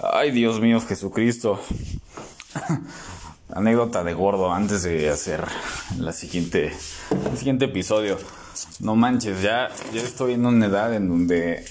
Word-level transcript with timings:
Ay, 0.00 0.30
Dios 0.30 0.60
mío, 0.60 0.80
Jesucristo. 0.80 1.60
Anécdota 3.54 4.02
de 4.02 4.14
gordo 4.14 4.52
antes 4.52 4.82
de 4.82 5.10
hacer 5.10 5.46
la 5.98 6.12
siguiente, 6.12 6.72
el 7.30 7.36
siguiente 7.36 7.66
episodio. 7.66 8.18
No 8.80 8.96
manches, 8.96 9.42
ya, 9.42 9.68
ya 9.92 10.00
estoy 10.00 10.34
en 10.34 10.46
una 10.46 10.66
edad 10.66 10.94
en 10.94 11.08
donde 11.08 11.64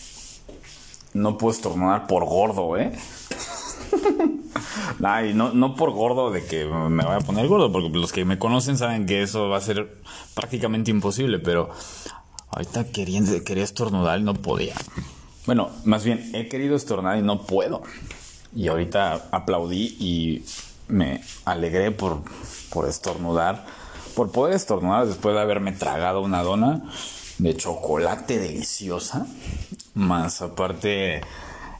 no 1.13 1.37
puedo 1.37 1.53
estornudar 1.53 2.05
por 2.05 2.25
gordo, 2.25 2.77
¿eh? 2.77 2.91
Ay, 5.03 5.33
no, 5.33 5.51
no 5.53 5.75
por 5.75 5.91
gordo 5.91 6.31
de 6.31 6.45
que 6.45 6.65
me 6.65 7.03
vaya 7.03 7.17
a 7.17 7.21
poner 7.21 7.47
gordo, 7.47 7.71
porque 7.71 7.89
los 7.89 8.11
que 8.11 8.25
me 8.25 8.37
conocen 8.37 8.77
saben 8.77 9.07
que 9.07 9.23
eso 9.23 9.49
va 9.49 9.57
a 9.57 9.61
ser 9.61 10.01
prácticamente 10.35 10.91
imposible, 10.91 11.39
pero 11.39 11.71
ahorita 12.51 12.85
quería, 12.91 13.21
quería 13.43 13.63
estornudar 13.63 14.19
y 14.19 14.23
no 14.23 14.35
podía. 14.35 14.75
Bueno, 15.45 15.71
más 15.85 16.03
bien, 16.03 16.29
he 16.33 16.47
querido 16.47 16.75
estornudar 16.75 17.17
y 17.17 17.21
no 17.21 17.43
puedo. 17.43 17.81
Y 18.55 18.67
ahorita 18.67 19.29
aplaudí 19.31 19.95
y 19.99 20.45
me 20.87 21.21
alegré 21.45 21.91
por, 21.91 22.21
por 22.69 22.87
estornudar, 22.87 23.65
por 24.15 24.31
poder 24.31 24.55
estornudar 24.55 25.07
después 25.07 25.33
de 25.33 25.41
haberme 25.41 25.71
tragado 25.71 26.21
una 26.21 26.43
dona 26.43 26.83
de 27.37 27.55
chocolate 27.55 28.37
deliciosa, 28.37 29.25
más 29.95 30.41
aparte 30.41 31.21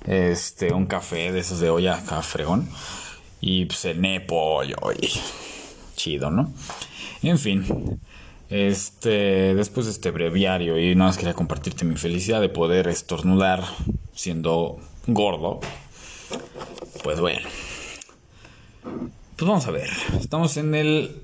este 0.05 0.73
un 0.73 0.88
café 0.88 1.31
de 1.31 1.41
esos 1.41 1.59
de 1.59 1.70
olla 1.70 2.02
cafreón 2.03 2.67
y 3.39 3.67
cené 3.72 4.22
pollo 4.22 4.78
chido, 5.95 6.31
¿no? 6.31 6.52
En 7.22 7.38
fin, 7.38 8.00
este 8.52 9.55
después 9.55 9.86
de 9.86 9.94
este 9.94 10.12
breviario 10.12 10.78
y 10.78 10.94
nada 10.94 11.09
más 11.09 11.18
quería 11.18 11.34
compartirte 11.34 11.86
mi 11.86 11.96
felicidad 11.96 12.42
de 12.42 12.50
poder 12.50 12.88
estornudar 12.88 13.64
siendo 14.14 14.78
gordo. 15.08 15.62
Pues 17.02 17.20
bueno. 17.20 17.48
Pues 18.84 19.48
vamos 19.48 19.66
a 19.66 19.72
ver. 19.72 19.90
Estamos 20.20 20.58
en 20.58 20.75
el 20.75 21.16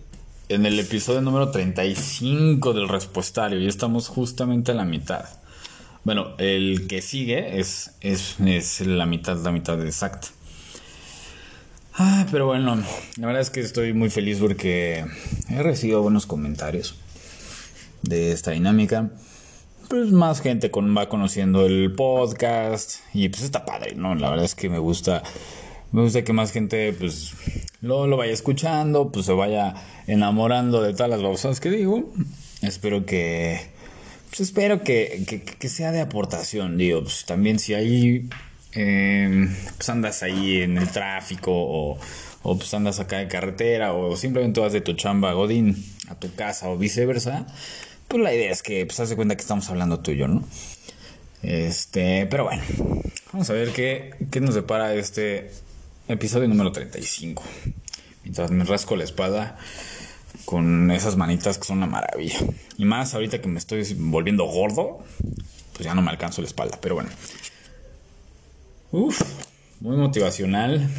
en 0.49 0.65
el 0.65 0.79
episodio 0.79 1.19
número 1.19 1.51
35 1.51 2.73
del 2.73 2.87
respuestario 2.87 3.59
y 3.59 3.67
estamos 3.67 4.07
justamente 4.07 4.71
a 4.71 4.75
la 4.75 4.85
mitad. 4.85 5.25
Bueno, 6.05 6.35
el 6.37 6.87
que 6.87 7.01
sigue 7.01 7.59
es, 7.59 7.91
es, 7.99 8.37
es 8.39 8.79
la 8.87 9.05
mitad, 9.05 9.35
la 9.43 9.51
mitad 9.51 9.85
exacta. 9.85 10.29
Ah, 11.95 12.25
pero 12.31 12.45
bueno, 12.45 12.81
la 13.17 13.27
verdad 13.27 13.41
es 13.41 13.49
que 13.49 13.59
estoy 13.59 13.91
muy 13.91 14.09
feliz 14.09 14.37
porque 14.39 15.03
he 15.49 15.63
recibido 15.63 16.01
buenos 16.01 16.25
comentarios 16.25 16.95
de 18.07 18.31
esta 18.31 18.51
dinámica. 18.51 19.11
Pues 19.89 20.11
más 20.11 20.41
gente 20.41 20.69
va 20.73 21.09
conociendo 21.09 21.65
el 21.65 21.93
podcast 21.93 22.99
y 23.13 23.29
pues 23.29 23.43
está 23.43 23.65
padre, 23.65 23.95
¿no? 23.95 24.15
La 24.15 24.29
verdad 24.29 24.45
es 24.45 24.55
que 24.55 24.69
me 24.69 24.79
gusta, 24.79 25.23
me 25.91 26.01
gusta 26.01 26.23
que 26.23 26.33
más 26.33 26.51
gente 26.51 26.91
pues 26.93 27.33
lo, 27.81 28.07
lo 28.07 28.17
vaya 28.17 28.33
escuchando, 28.33 29.11
pues 29.11 29.25
se 29.25 29.33
vaya 29.33 29.75
enamorando 30.07 30.81
de 30.81 30.93
todas 30.93 31.09
las 31.09 31.21
babosadas 31.21 31.59
que 31.59 31.69
digo. 31.69 32.11
Espero 32.61 33.05
que 33.05 33.77
pues 34.29 34.41
espero 34.41 34.83
que, 34.83 35.23
que, 35.57 35.69
sea 35.69 35.91
de 35.91 36.01
aportación, 36.01 36.77
digo, 36.77 37.01
pues 37.01 37.25
también 37.25 37.59
si 37.59 37.73
ahí 37.73 38.27
em, 38.73 39.55
pues 39.77 39.87
andas 39.89 40.21
ahí 40.21 40.61
en 40.63 40.77
el 40.77 40.89
tráfico 40.89 41.51
o, 41.53 41.97
o, 42.43 42.57
pues 42.57 42.73
andas 42.73 42.99
acá 42.99 43.19
de 43.19 43.29
carretera 43.29 43.93
o 43.93 44.17
simplemente 44.17 44.59
vas 44.59 44.73
de 44.73 44.81
tu 44.81 44.93
chamba 44.93 45.29
a 45.29 45.33
Godín 45.33 45.81
a 46.09 46.15
tu 46.15 46.33
casa 46.35 46.69
o 46.69 46.77
viceversa, 46.77 47.47
pues 48.07 48.21
la 48.23 48.33
idea 48.33 48.51
es 48.51 48.63
que 48.63 48.85
pues 48.85 48.99
haz 48.99 49.09
de 49.09 49.15
cuenta 49.15 49.35
que 49.35 49.41
estamos 49.41 49.69
hablando 49.69 49.99
tuyo, 49.99 50.27
¿no? 50.27 50.43
Este, 51.43 52.25
pero 52.25 52.45
bueno, 52.45 52.63
vamos 53.31 53.49
a 53.49 53.53
ver 53.53 53.71
qué, 53.71 54.15
qué 54.31 54.41
nos 54.41 54.55
depara 54.55 54.93
este 54.95 55.51
episodio 56.07 56.47
número 56.47 56.71
35. 56.71 57.43
Mientras 58.23 58.51
me 58.51 58.63
rasco 58.63 58.95
la 58.95 59.03
espada 59.03 59.57
con 60.45 60.91
esas 60.91 61.17
manitas 61.17 61.57
que 61.57 61.65
son 61.65 61.77
una 61.77 61.87
maravilla. 61.87 62.39
Y 62.77 62.85
más 62.85 63.13
ahorita 63.13 63.41
que 63.41 63.47
me 63.47 63.59
estoy 63.59 63.83
volviendo 63.97 64.45
gordo, 64.45 65.03
pues 65.73 65.85
ya 65.85 65.93
no 65.93 66.01
me 66.01 66.09
alcanzo 66.09 66.41
la 66.41 66.47
espalda, 66.47 66.77
pero 66.81 66.95
bueno. 66.95 67.09
Uf, 68.91 69.21
muy 69.79 69.97
motivacional. 69.97 70.89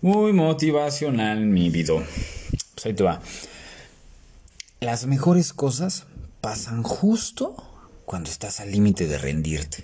Muy 0.00 0.32
motivacional 0.32 1.46
mi 1.46 1.70
video. 1.70 2.04
Pues 2.74 2.86
ahí 2.86 2.94
te 2.94 3.02
va. 3.02 3.20
Las 4.84 5.06
mejores 5.06 5.54
cosas 5.54 6.04
pasan 6.42 6.82
justo 6.82 7.56
cuando 8.04 8.28
estás 8.28 8.60
al 8.60 8.70
límite 8.70 9.06
de 9.06 9.16
rendirte. 9.16 9.82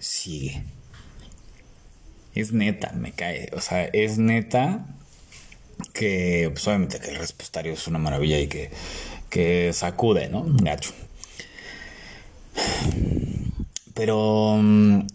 Sigue. 0.00 0.64
Es 2.34 2.52
neta, 2.52 2.92
me 2.92 3.12
cae. 3.12 3.48
O 3.56 3.60
sea, 3.62 3.84
es 3.86 4.18
neta 4.18 4.84
que 5.94 6.50
pues 6.52 6.68
obviamente 6.68 7.00
que 7.00 7.08
el 7.08 7.16
respostario 7.16 7.72
es 7.72 7.86
una 7.86 7.98
maravilla 7.98 8.38
y 8.38 8.48
que, 8.48 8.70
que 9.30 9.72
sacude, 9.72 10.28
¿no? 10.28 10.44
Gacho. 10.46 10.92
Pero 13.94 14.58
mm, 14.60 15.06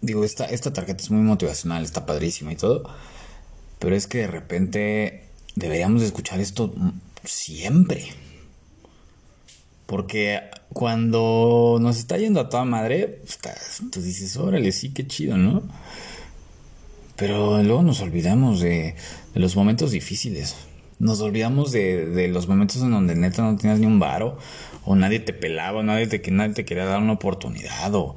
digo, 0.00 0.24
esta, 0.24 0.46
esta 0.46 0.72
tarjeta 0.72 1.02
es 1.02 1.10
muy 1.10 1.20
motivacional, 1.20 1.84
está 1.84 2.06
padrísima 2.06 2.50
y 2.50 2.56
todo. 2.56 2.84
Pero 3.78 3.94
es 3.94 4.06
que 4.06 4.20
de 4.20 4.28
repente 4.28 5.28
deberíamos 5.54 6.00
escuchar 6.00 6.40
esto 6.40 6.72
siempre. 7.24 8.06
Porque 9.86 10.40
cuando 10.72 11.78
nos 11.80 11.98
está 11.98 12.16
yendo 12.16 12.40
a 12.40 12.48
toda 12.48 12.64
madre, 12.64 13.20
pues, 13.22 13.38
tú 13.90 14.00
dices, 14.00 14.36
órale, 14.36 14.72
sí, 14.72 14.92
qué 14.92 15.06
chido, 15.06 15.36
¿no? 15.36 15.62
Pero 17.16 17.62
luego 17.62 17.82
nos 17.82 18.00
olvidamos 18.00 18.60
de, 18.60 18.96
los 19.34 19.56
momentos 19.56 19.90
difíciles. 19.90 20.56
Nos 20.98 21.20
olvidamos 21.20 21.70
de, 21.70 22.28
los 22.32 22.48
momentos 22.48 22.82
en 22.82 22.90
donde 22.90 23.14
neta 23.14 23.42
no 23.42 23.56
tenías 23.56 23.78
ni 23.78 23.86
un 23.86 23.98
varo, 23.98 24.38
o 24.84 24.96
nadie 24.96 25.20
te 25.20 25.32
pelaba, 25.32 25.80
o 25.80 25.82
nadie 25.82 26.06
te, 26.06 26.30
nadie 26.30 26.54
te 26.54 26.64
quería 26.64 26.86
dar 26.86 27.00
una 27.00 27.12
oportunidad, 27.12 27.94
o 27.94 28.16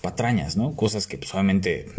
patrañas, 0.00 0.56
¿no? 0.56 0.74
Cosas 0.74 1.06
que 1.06 1.18
pues 1.18 1.32
obviamente 1.34 1.92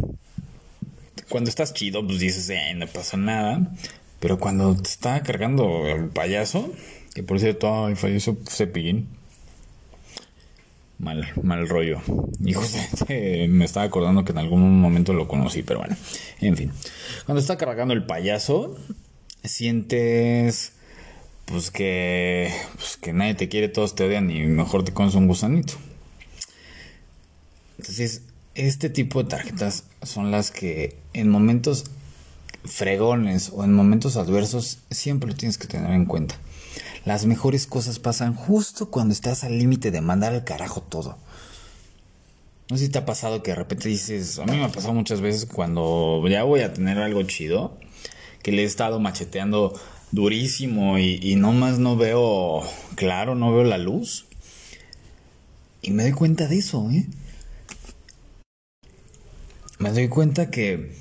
cuando 1.30 1.50
estás 1.50 1.74
chido, 1.74 2.06
pues 2.06 2.20
dices, 2.20 2.50
eh, 2.50 2.74
no 2.76 2.88
pasa 2.88 3.16
nada. 3.18 3.72
Pero 4.20 4.38
cuando 4.38 4.76
te 4.76 4.90
está 4.90 5.22
cargando 5.24 5.88
el 5.88 6.10
payaso, 6.10 6.74
que 7.14 7.24
por 7.24 7.40
cierto, 7.40 7.86
ay, 7.86 7.96
falleció 7.96 8.38
Cepillín 8.48 9.08
mal, 11.00 11.26
mal 11.42 11.68
rollo. 11.68 12.02
Y 12.44 12.54
justamente 12.54 13.48
me 13.50 13.66
estaba 13.66 13.86
acordando 13.86 14.24
que 14.24 14.34
en 14.34 14.38
algún 14.38 14.80
momento 14.80 15.14
lo 15.14 15.28
conocí, 15.28 15.64
pero 15.64 15.80
bueno, 15.80 15.96
en 16.42 16.56
fin. 16.56 16.72
Cuando 17.26 17.40
está 17.40 17.58
cargando 17.58 17.94
el 17.94 18.06
payaso, 18.06 18.78
sientes 19.44 20.74
pues 21.46 21.72
que, 21.72 22.54
pues 22.76 22.98
que 22.98 23.12
nadie 23.12 23.34
te 23.34 23.50
quiere, 23.50 23.70
todos 23.70 23.96
te 23.96 24.04
odian 24.04 24.30
y 24.30 24.42
mejor 24.42 24.84
te 24.84 24.94
comes 24.94 25.16
un 25.16 25.26
gusanito. 25.26 25.74
Entonces, 27.80 28.22
este 28.54 28.90
tipo 28.90 29.24
de 29.24 29.30
tarjetas 29.30 29.86
son 30.04 30.30
las 30.30 30.52
que 30.52 30.98
en 31.14 31.30
momentos 31.30 31.86
fregones 32.66 33.52
o 33.54 33.64
en 33.64 33.74
momentos 33.74 34.18
adversos 34.18 34.80
siempre 34.92 35.30
lo 35.30 35.36
tienes 35.36 35.58
que 35.58 35.68
tener 35.68 35.92
en 35.92 36.06
cuenta. 36.06 36.36
Las 37.06 37.26
mejores 37.26 37.66
cosas 37.66 38.00
pasan 38.00 38.36
justo 38.36 38.92
cuando 38.92 39.14
estás 39.14 39.44
al 39.44 39.58
límite 39.58 39.92
de 39.92 40.02
mandar 40.02 40.34
al 40.34 40.44
carajo 40.44 40.82
todo. 40.82 41.18
No 42.70 42.78
sé 42.78 42.86
si 42.86 42.92
te 42.92 43.00
ha 43.00 43.06
pasado 43.06 43.42
que 43.42 43.52
de 43.52 43.56
repente 43.56 43.90
dices, 43.90 44.38
a 44.38 44.46
mí 44.46 44.56
me 44.56 44.66
ha 44.66 44.72
pasado 44.72 44.94
muchas 44.94 45.22
veces 45.22 45.46
cuando 45.46 46.24
ya 46.30 46.44
voy 46.44 46.62
a 46.62 46.74
tener 46.74 47.00
algo 47.00 47.24
chido, 47.24 47.78
que 48.44 48.52
le 48.52 48.62
he 48.62 48.66
estado 48.66 49.00
macheteando 49.00 49.74
durísimo 50.12 51.00
y, 51.00 51.20
y 51.22 51.36
nomás 51.36 51.80
no 51.80 51.96
veo 51.96 52.62
claro, 52.96 53.34
no 53.34 53.52
veo 53.52 53.64
la 53.64 53.78
luz. 53.78 54.26
Y 55.82 55.92
me 55.92 56.04
doy 56.04 56.12
cuenta 56.12 56.48
de 56.48 56.58
eso, 56.58 56.90
¿eh? 56.92 57.08
Me 59.80 59.92
doy 59.92 60.10
cuenta 60.10 60.52
que, 60.52 60.94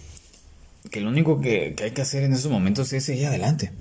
que 0.91 1.01
lo 1.01 1.09
único 1.09 1.41
que, 1.41 1.75
que 1.77 1.85
hay 1.85 1.91
que 1.93 2.03
hacer 2.03 2.23
en 2.25 2.33
esos 2.33 2.51
momentos 2.51 2.93
es 2.93 3.05
seguir 3.05 3.27
adelante 3.27 3.73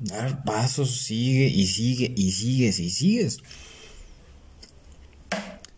dar 0.00 0.44
pasos, 0.44 0.90
sigue 0.96 1.46
y 1.46 1.66
sigue 1.66 2.12
y 2.16 2.32
sigues 2.32 2.78
y 2.78 2.90
sigues. 2.90 3.38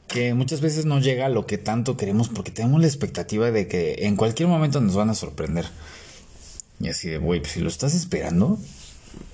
Que 0.09 0.35
muchas 0.35 0.61
veces 0.61 0.87
no 0.87 1.01
llega 1.01 1.27
a 1.27 1.29
lo 1.29 1.47
que 1.47 1.59
tanto 1.59 1.97
queremos 1.97 2.29
porque 2.29 2.51
tenemos 2.51 2.81
la 2.81 2.87
expectativa 2.87 3.51
de 3.51 3.69
que 3.69 4.07
en 4.07 4.17
cualquier 4.17 4.49
momento 4.49 4.81
nos 4.81 4.97
van 4.97 5.11
a 5.11 5.15
sorprender. 5.15 5.67
Y 6.81 6.89
así 6.89 7.09
de, 7.09 7.19
güey, 7.19 7.41
pues 7.41 7.53
si 7.53 7.61
lo 7.61 7.69
estás 7.69 7.95
esperando, 7.95 8.59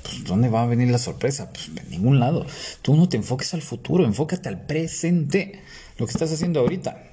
pues 0.02 0.24
¿dónde 0.24 0.48
va 0.48 0.62
a 0.62 0.66
venir 0.66 0.90
la 0.90 0.98
sorpresa? 0.98 1.50
Pues 1.50 1.68
en 1.68 1.90
ningún 1.90 2.20
lado. 2.20 2.46
Tú 2.82 2.94
no 2.94 3.08
te 3.08 3.16
enfoques 3.16 3.54
al 3.54 3.62
futuro, 3.62 4.04
enfócate 4.04 4.48
al 4.48 4.66
presente. 4.66 5.62
Lo 5.96 6.06
que 6.06 6.12
estás 6.12 6.32
haciendo 6.32 6.60
ahorita. 6.60 7.10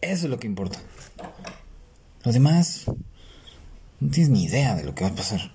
Eso 0.00 0.24
es 0.24 0.30
lo 0.30 0.40
que 0.40 0.48
importa. 0.48 0.80
Lo 2.24 2.32
demás, 2.32 2.84
no 4.00 4.10
tienes 4.10 4.30
ni 4.30 4.44
idea 4.44 4.74
de 4.74 4.84
lo 4.84 4.94
que 4.94 5.04
va 5.04 5.10
a 5.10 5.14
pasar. 5.14 5.50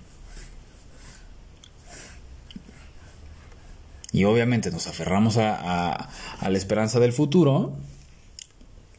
y 4.12 4.24
obviamente 4.24 4.70
nos 4.70 4.86
aferramos 4.86 5.36
a, 5.38 6.08
la 6.40 6.58
esperanza 6.58 7.00
del 7.00 7.12
futuro, 7.12 7.76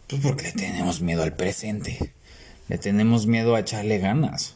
Pues 0.07 0.21
porque 0.21 0.43
le 0.45 0.51
tenemos 0.53 1.01
miedo 1.01 1.23
al 1.23 1.35
presente. 1.35 2.13
Le 2.67 2.77
tenemos 2.77 3.27
miedo 3.27 3.55
a 3.55 3.59
echarle 3.59 3.97
ganas. 3.99 4.55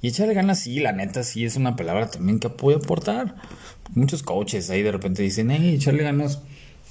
Y 0.00 0.08
echarle 0.08 0.34
ganas, 0.34 0.60
sí, 0.60 0.80
la 0.80 0.92
neta, 0.92 1.22
sí 1.22 1.44
es 1.44 1.56
una 1.56 1.76
palabra 1.76 2.10
también 2.10 2.38
que 2.38 2.48
puede 2.48 2.78
aportar. 2.78 3.36
Muchos 3.94 4.22
coaches 4.22 4.70
ahí 4.70 4.82
de 4.82 4.92
repente 4.92 5.22
dicen, 5.22 5.50
hey, 5.50 5.74
echarle 5.74 6.02
ganas. 6.02 6.40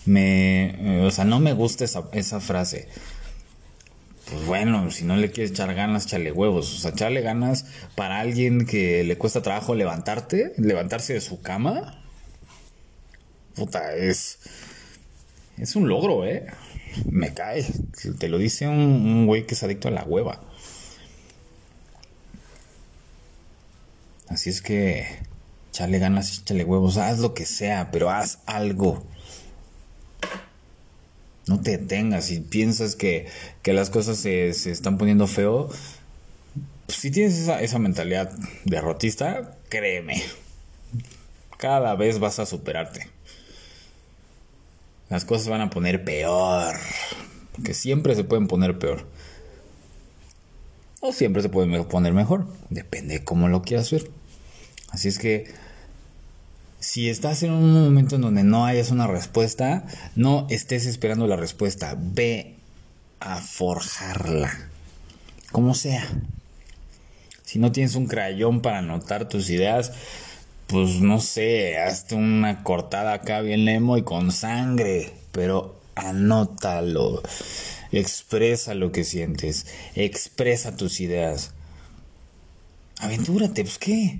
Me, 0.05 1.01
o 1.03 1.11
sea, 1.11 1.25
no 1.25 1.39
me 1.39 1.53
gusta 1.53 1.85
esa, 1.85 2.05
esa 2.11 2.39
frase. 2.39 2.87
Pues 4.29 4.45
bueno, 4.45 4.89
si 4.91 5.05
no 5.05 5.15
le 5.15 5.31
quieres 5.31 5.51
echar 5.51 5.73
ganas, 5.75 6.05
echarle 6.05 6.31
huevos. 6.31 6.73
O 6.73 6.77
sea, 6.77 6.91
echarle 6.91 7.21
ganas 7.21 7.65
para 7.95 8.19
alguien 8.19 8.65
que 8.65 9.03
le 9.03 9.17
cuesta 9.17 9.41
trabajo 9.41 9.75
levantarte, 9.75 10.53
levantarse 10.57 11.13
de 11.13 11.21
su 11.21 11.41
cama. 11.41 12.03
Puta, 13.55 13.95
es. 13.95 14.39
Es 15.57 15.75
un 15.75 15.87
logro, 15.87 16.25
¿eh? 16.25 16.47
me 17.09 17.33
cae. 17.33 17.65
Te 18.19 18.29
lo 18.29 18.37
dice 18.37 18.67
un, 18.67 19.25
güey 19.25 19.45
que 19.45 19.55
es 19.55 19.63
adicto 19.63 19.87
a 19.87 19.91
la 19.91 20.03
hueva. 20.03 20.41
Así 24.27 24.49
es 24.49 24.61
que, 24.61 25.05
chale 25.71 25.99
ganas, 25.99 26.43
chale 26.45 26.63
huevos, 26.63 26.97
haz 26.97 27.19
lo 27.19 27.33
que 27.33 27.45
sea, 27.45 27.91
pero 27.91 28.09
haz 28.09 28.39
algo. 28.45 29.05
No 31.47 31.61
te 31.61 31.77
detengas. 31.77 32.25
Si 32.25 32.39
piensas 32.39 32.95
que, 32.95 33.27
que 33.61 33.73
las 33.73 33.89
cosas 33.89 34.17
se, 34.17 34.53
se, 34.53 34.71
están 34.71 34.97
poniendo 34.97 35.27
feo, 35.27 35.69
si 36.87 37.11
tienes 37.11 37.37
esa, 37.37 37.61
esa 37.61 37.79
mentalidad 37.79 38.31
derrotista, 38.63 39.57
créeme, 39.69 40.23
cada 41.57 41.95
vez 41.95 42.19
vas 42.19 42.39
a 42.39 42.45
superarte 42.45 43.15
las 45.09 45.25
cosas 45.25 45.47
van 45.47 45.61
a 45.61 45.69
poner 45.69 46.03
peor. 46.03 46.75
Porque 47.53 47.73
siempre 47.73 48.15
se 48.15 48.23
pueden 48.23 48.47
poner 48.47 48.79
peor. 48.79 49.05
O 50.99 51.13
siempre 51.13 51.41
se 51.41 51.49
pueden 51.49 51.85
poner 51.85 52.13
mejor. 52.13 52.47
Depende 52.69 53.19
de 53.19 53.23
cómo 53.23 53.47
lo 53.47 53.61
quieras 53.61 53.91
ver. 53.91 54.09
Así 54.89 55.07
es 55.07 55.19
que 55.19 55.53
si 56.85 57.09
estás 57.09 57.41
en 57.41 57.51
un 57.51 57.73
momento 57.83 58.15
en 58.15 58.21
donde 58.21 58.43
no 58.43 58.67
hayas 58.67 58.91
una 58.91 59.07
respuesta, 59.07 59.85
no 60.15 60.45
estés 60.51 60.85
esperando 60.85 61.25
la 61.25 61.35
respuesta. 61.35 61.97
Ve 61.99 62.57
a 63.19 63.37
forjarla. 63.37 64.69
Como 65.51 65.73
sea. 65.73 66.07
Si 67.43 67.57
no 67.57 67.71
tienes 67.71 67.95
un 67.95 68.05
crayón 68.05 68.61
para 68.61 68.77
anotar 68.77 69.27
tus 69.27 69.49
ideas, 69.49 69.93
pues 70.67 71.01
no 71.01 71.19
sé, 71.19 71.79
hazte 71.79 72.13
una 72.13 72.61
cortada 72.61 73.13
acá 73.13 73.41
bien 73.41 73.65
lemo 73.65 73.97
y 73.97 74.03
con 74.03 74.31
sangre, 74.31 75.11
pero 75.31 75.81
anótalo, 75.95 77.23
expresa 77.91 78.75
lo 78.75 78.91
que 78.91 79.03
sientes, 79.03 79.65
expresa 79.95 80.77
tus 80.77 80.99
ideas. 80.99 81.51
Aventúrate, 82.99 83.63
pues 83.63 83.79
qué. 83.79 84.19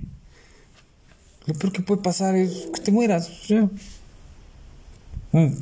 Lo 1.46 1.54
peor 1.54 1.72
que 1.72 1.82
puede 1.82 2.02
pasar 2.02 2.34
es 2.36 2.68
que 2.74 2.80
te 2.80 2.92
mueras. 2.92 3.30
O 3.52 5.38
mm, 5.38 5.54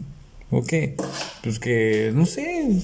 ¿O 0.50 0.62
qué? 0.62 0.96
Pues 1.42 1.58
que, 1.58 2.12
no 2.14 2.26
sé, 2.26 2.80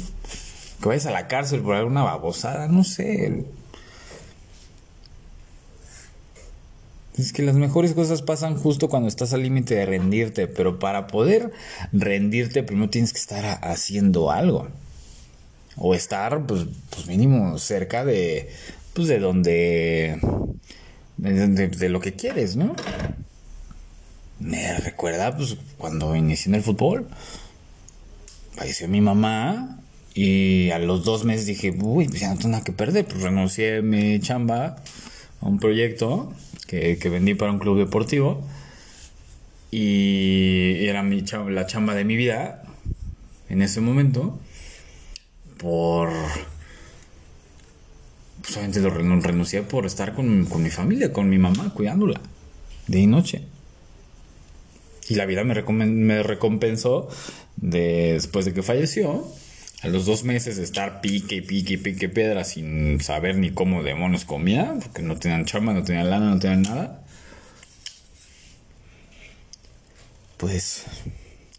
que 0.81 0.89
vayas 0.89 1.07
a 1.07 1.11
la 1.11 1.29
cárcel 1.29 1.61
por 1.61 1.75
alguna 1.75 2.03
babosada, 2.03 2.69
no 2.69 2.85
sé. 2.85 3.45
Es 7.17 7.33
que 7.33 7.43
las 7.43 7.55
mejores 7.55 7.93
cosas 7.93 8.23
pasan 8.23 8.57
justo 8.57 8.89
cuando 8.89 9.09
estás 9.09 9.35
al 9.35 9.43
límite 9.43 9.75
de 9.75 9.85
rendirte, 9.85 10.47
pero 10.47 10.79
para 10.79 11.07
poder 11.07 11.53
rendirte 11.93 12.63
primero 12.63 12.89
tienes 12.91 13.13
que 13.13 13.19
estar 13.19 13.61
haciendo 13.63 14.31
algo. 14.31 14.69
O 15.77 15.95
estar, 15.95 16.47
pues, 16.47 16.67
pues 16.91 17.07
mínimo 17.07 17.59
cerca 17.59 18.05
de, 18.05 18.49
pues 18.95 19.07
de 19.07 19.19
donde, 19.19 20.19
de, 21.21 21.89
lo 21.89 22.01
que 22.01 22.15
quieres, 22.15 22.57
¿no? 22.57 22.75
Me 24.39 24.77
recuerda, 24.79 25.37
pues, 25.37 25.57
cuando 25.77 26.17
inicié 26.17 26.51
en 26.51 26.55
el 26.57 26.63
fútbol, 26.63 27.07
falleció 28.55 28.89
mi 28.89 29.01
mamá 29.01 29.79
y 30.15 30.71
a 30.71 30.79
los 30.79 31.05
dos 31.05 31.25
meses 31.25 31.47
dije, 31.47 31.75
uy, 31.79 32.09
pues 32.09 32.21
ya 32.21 32.31
no 32.31 32.37
tengo 32.37 32.51
nada 32.51 32.65
que 32.65 32.73
perder, 32.73 33.05
pues 33.05 33.23
renuncié 33.23 33.79
a 33.79 33.83
mi 33.83 34.19
chamba 34.21 34.77
a 35.41 35.47
un 35.47 35.59
proyecto 35.59 36.33
que, 36.67 36.97
vendí 37.11 37.35
para 37.35 37.53
un 37.53 37.59
club 37.59 37.79
deportivo 37.79 38.43
y 39.71 40.87
era 40.87 41.03
mi 41.03 41.23
la 41.51 41.67
chamba 41.67 41.95
de 41.95 42.05
mi 42.05 42.17
vida 42.17 42.63
en 43.49 43.63
ese 43.63 43.81
momento 43.81 44.39
por 45.59 46.11
pues, 48.43 48.77
lo 48.77 48.91
renuncié 48.91 49.63
por 49.63 49.87
estar 49.87 50.15
con, 50.15 50.49
mi 50.63 50.71
familia, 50.71 51.13
con 51.13 51.29
mi 51.29 51.39
mamá, 51.39 51.73
cuidándola, 51.75 52.21
de 52.87 53.07
noche. 53.07 53.43
Y 55.09 55.15
la 55.17 55.27
vida 55.27 55.45
me, 55.45 55.55
me 55.87 56.23
recompensó 56.23 57.09
después 57.57 58.45
de 58.45 58.55
que 58.55 58.63
falleció 58.63 59.27
a 59.83 59.89
los 59.89 60.05
dos 60.05 60.25
meses 60.25 60.57
de 60.57 60.63
estar 60.63 61.01
pique 61.01 61.37
y 61.37 61.41
pique 61.41 61.75
y 61.75 61.77
pique 61.79 62.09
piedra 62.09 62.45
sin 62.45 63.01
saber 63.01 63.37
ni 63.37 63.51
cómo 63.51 63.83
demonios 63.83 64.25
comía, 64.25 64.75
porque 64.81 65.03
no 65.03 65.19
tenían 65.19 65.47
chamba, 65.47 65.73
no 65.73 65.83
tenían 65.83 66.11
lana, 66.11 66.31
no 66.31 66.39
tenían 66.39 66.63
nada. 66.63 67.03
Pues 70.37 70.85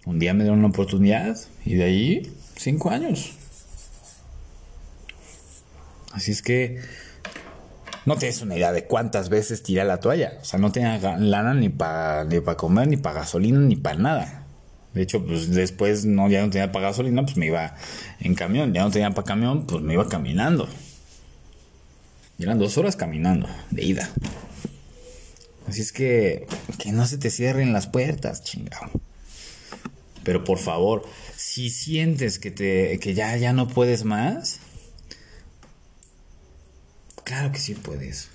un 0.06 0.20
día 0.20 0.34
me 0.34 0.44
dieron 0.44 0.60
una 0.60 0.70
oportunidad 0.70 1.38
y 1.66 1.76
de 1.76 1.84
ahí 1.84 2.32
cinco 2.56 2.90
años. 2.90 3.34
Así 6.14 6.32
es 6.32 6.42
que 6.42 6.82
no 8.06 8.18
tienes 8.18 8.42
una 8.42 8.56
idea 8.56 8.72
de 8.72 8.86
cuántas 8.86 9.30
veces 9.30 9.64
tiré 9.64 9.84
la 9.84 10.00
toalla. 10.00 10.40
O 10.42 10.46
sea, 10.46 10.60
no 10.60 10.72
tenía 10.72 10.98
lana 11.18 11.54
ni 11.54 11.70
para 11.70 12.26
ni 12.26 12.42
comer, 12.42 12.88
ni 12.88 12.98
para 12.98 13.22
gasolina, 13.22 13.60
ni 13.60 13.76
para 13.76 13.98
nada. 13.98 14.46
De 14.94 15.02
hecho, 15.02 15.26
pues 15.26 15.52
después 15.52 16.06
no, 16.06 16.30
ya 16.30 16.42
no 16.42 16.50
tenía 16.50 16.72
para 16.72 16.88
gasolina, 16.88 17.24
pues 17.24 17.38
me 17.38 17.46
iba 17.48 17.76
en 18.20 18.36
camión. 18.36 18.74
Ya 18.74 18.84
no 18.84 18.92
tenía 18.92 19.12
para 19.12 19.26
camión, 19.26 19.66
pues 19.66 19.84
me 19.84 19.94
iba 19.94 20.10
caminando. 20.10 20.68
Y 22.38 22.44
eran 22.44 22.60
dos 22.60 22.78
horas 22.78 22.96
caminando, 22.96 23.48
de 23.70 23.84
ida. 23.84 24.10
Así 25.68 25.82
es 25.82 25.94
que, 25.94 26.48
que 26.80 26.92
no 26.92 27.06
se 27.06 27.18
te 27.18 27.30
cierren 27.30 27.72
las 27.72 27.88
puertas, 27.88 28.44
chingado. 28.44 28.90
Pero 30.24 30.44
por 30.44 30.58
favor, 30.58 31.04
si 31.36 31.70
sientes 31.70 32.40
que, 32.40 32.52
te, 32.52 33.00
que 33.00 33.14
ya, 33.14 33.38
ya 33.38 33.54
no 33.54 33.68
puedes 33.68 34.04
más, 34.04 34.60
claro 37.32 37.52
que 37.52 37.60
sí 37.60 37.76
puedes. 37.76 38.30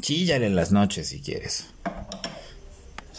Chíllale 0.00 0.46
en 0.46 0.56
las 0.56 0.72
noches 0.72 1.08
si 1.08 1.20
quieres 1.20 1.66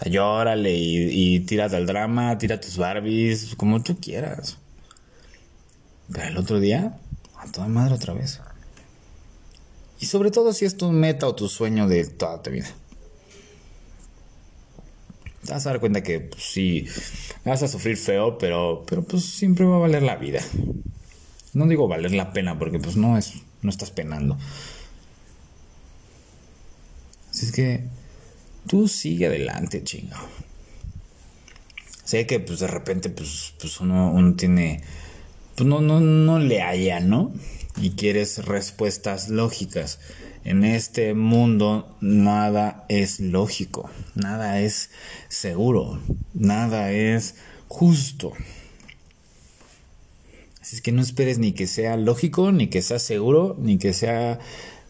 sea, 0.02 0.12
llórale 0.12 0.74
y, 0.74 1.36
y 1.36 1.40
tírate 1.42 1.76
al 1.76 1.86
drama, 1.86 2.38
tira 2.38 2.60
tus 2.60 2.78
Barbies, 2.78 3.56
como 3.56 3.82
tú 3.84 3.98
quieras. 4.00 4.58
Pero 6.12 6.28
el 6.28 6.38
otro 6.38 6.60
día, 6.60 6.98
a 7.38 7.52
toda 7.52 7.68
madre 7.68 7.94
otra 7.94 8.14
vez. 8.14 8.42
Y 10.00 10.08
sobre 10.08 10.32
todo 10.32 10.54
si 10.54 10.66
es 10.66 10.78
tu 10.78 10.92
meta 10.92 11.28
o 11.28 11.36
tu 11.36 11.48
sueño 11.48 11.88
de 11.88 12.06
toda 12.06 12.42
tu 12.42 12.50
vida. 12.50 12.70
Te 15.46 15.54
vas 15.54 15.66
a 15.66 15.70
dar 15.70 15.80
cuenta 15.80 16.02
que 16.02 16.20
pues, 16.20 16.44
sí, 16.44 16.88
vas 17.46 17.64
a 17.64 17.68
sufrir 17.68 17.98
feo, 17.98 18.38
pero, 18.38 18.84
pero 18.88 19.04
pues 19.04 19.24
siempre 19.24 19.66
va 19.66 19.78
a 19.78 19.80
valer 19.80 20.04
la 20.04 20.16
vida. 20.16 20.42
No 21.54 21.68
digo 21.68 21.88
valer 21.88 22.14
la 22.14 22.34
pena 22.34 22.58
porque 22.58 22.80
pues 22.80 22.96
no 22.96 23.18
es, 23.18 23.34
no 23.62 23.70
estás 23.70 23.92
penando. 23.92 24.38
Así 27.30 27.46
es 27.46 27.52
que 27.52 27.86
Tú 28.68 28.88
sigue 28.88 29.28
adelante, 29.28 29.84
chingo. 29.84 30.16
Sé 32.04 32.28
que 32.28 32.40
pues 32.40 32.60
de 32.60 32.68
repente 32.68 33.10
pues, 33.10 33.54
pues 33.60 33.80
uno, 33.80 34.12
uno 34.12 34.36
tiene... 34.36 34.82
Pues 35.56 35.68
no, 35.68 35.82
no, 35.82 36.00
no 36.00 36.40
le 36.40 36.62
haya, 36.62 37.00
¿no? 37.00 37.34
Y 37.78 37.92
quieres 37.92 38.46
respuestas 38.46 39.30
lógicas. 39.30 40.00
En 40.44 40.64
este 40.64 41.14
mundo 41.14 41.98
nada 42.02 42.86
es 42.90 43.20
lógico, 43.20 43.90
nada 44.16 44.60
es 44.60 44.90
seguro, 45.30 46.02
nada 46.34 46.92
es 46.92 47.36
justo. 47.68 48.34
Así 50.62 50.76
es 50.76 50.82
que 50.82 50.92
no 50.92 51.02
esperes 51.02 51.40
ni 51.40 51.54
que 51.54 51.66
sea 51.66 51.98
lógico, 51.98 52.52
ni 52.52 52.68
que 52.68 52.82
sea 52.82 53.00
seguro, 53.00 53.56
ni 53.60 53.78
que 53.78 53.94
sea 53.94 54.40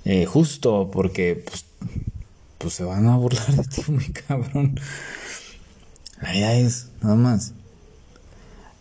eh, 0.03 0.25
justo, 0.25 0.89
porque 0.91 1.43
pues, 1.45 1.65
pues 2.57 2.73
se 2.73 2.83
van 2.83 3.07
a 3.07 3.15
burlar 3.15 3.55
de 3.55 3.63
ti 3.63 3.81
muy 3.91 4.09
cabrón. 4.09 4.79
La 6.21 6.35
idea 6.35 6.55
es, 6.55 6.89
nada 7.01 7.15
más. 7.15 7.53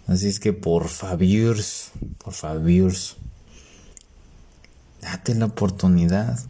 Así 0.07 0.27
es 0.27 0.41
que 0.41 0.53
por 0.53 0.89
favor, 0.89 1.57
por 2.19 2.33
favor, 2.35 2.93
date 5.01 5.35
la 5.37 5.45
oportunidad 5.45 6.41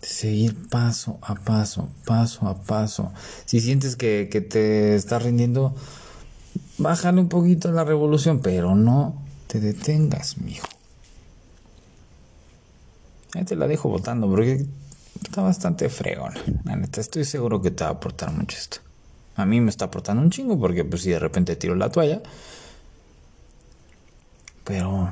de 0.00 0.08
seguir 0.08 0.68
paso 0.68 1.18
a 1.20 1.34
paso, 1.34 1.90
paso 2.06 2.48
a 2.48 2.62
paso. 2.62 3.12
Si 3.44 3.60
sientes 3.60 3.96
que, 3.96 4.30
que 4.32 4.40
te 4.40 4.94
estás 4.94 5.22
rindiendo, 5.22 5.74
bájale 6.78 7.20
un 7.20 7.28
poquito 7.28 7.70
la 7.72 7.84
revolución, 7.84 8.40
pero 8.40 8.74
no 8.74 9.22
te 9.46 9.60
detengas, 9.60 10.38
mijo. 10.38 10.66
Ahí 13.34 13.44
te 13.44 13.56
la 13.56 13.66
dejo 13.66 13.88
votando 13.88 14.28
porque 14.28 14.64
está 15.22 15.42
bastante 15.42 15.88
fregón. 15.88 16.34
La 16.64 16.74
estoy 16.96 17.24
seguro 17.24 17.60
que 17.60 17.70
te 17.70 17.84
va 17.84 17.90
a 17.90 17.94
aportar 17.94 18.32
mucho 18.32 18.56
esto. 18.56 18.78
A 19.36 19.44
mí 19.44 19.60
me 19.60 19.70
está 19.70 19.86
aportando 19.86 20.22
un 20.22 20.30
chingo 20.30 20.58
porque 20.58 20.84
pues 20.84 21.02
si 21.02 21.10
de 21.10 21.18
repente 21.18 21.56
tiro 21.56 21.74
la 21.74 21.90
toalla. 21.90 22.22
Pero 24.62 25.10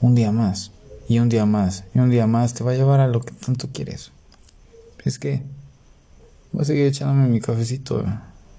un 0.00 0.14
día 0.14 0.32
más, 0.32 0.72
y 1.08 1.18
un 1.18 1.28
día 1.28 1.46
más, 1.46 1.84
y 1.94 1.98
un 1.98 2.10
día 2.10 2.26
más 2.26 2.54
te 2.54 2.64
va 2.64 2.72
a 2.72 2.74
llevar 2.74 3.00
a 3.00 3.06
lo 3.06 3.20
que 3.20 3.32
tanto 3.32 3.68
quieres. 3.72 4.10
Es 5.04 5.18
que 5.18 5.42
voy 6.52 6.62
a 6.62 6.64
seguir 6.64 6.86
echándome 6.86 7.28
mi 7.28 7.40
cafecito. 7.40 8.04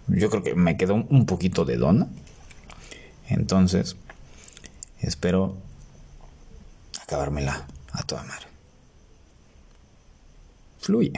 Yo 0.08 0.30
creo 0.30 0.44
que 0.44 0.56
me 0.56 0.78
quedó 0.78 0.96
un 0.96 1.26
poquito 1.26 1.66
de 1.66 1.78
dona. 1.78 2.08
Entonces, 3.28 3.96
espero 5.00 5.58
acabármela 7.02 7.68
a 7.92 8.04
toda 8.04 8.24
madre. 8.24 8.48
Fluye. 10.80 11.14